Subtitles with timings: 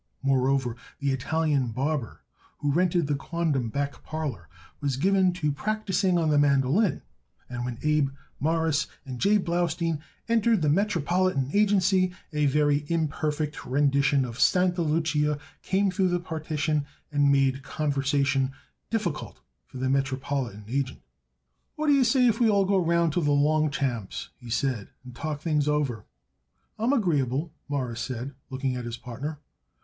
[0.23, 2.21] Moreover, the Italian barber
[2.57, 7.03] who rented the quondam back parlor was given to practicing on the mandolin;
[7.47, 8.09] and when Abe,
[8.39, 9.37] Morris and J.
[9.37, 16.19] Blaustein entered the Metropolitan Agency a very imperfect rendition of Santa Lucia came through the
[16.19, 18.53] partition and made conversation
[18.89, 21.03] difficult for the Metropolitan agent.
[21.75, 25.41] "What d'ye say if we all go round to the Longchamps," he said, "and talk
[25.41, 26.05] things over."
[26.79, 29.37] "I'm agreeable," Morris said, looking at his partner.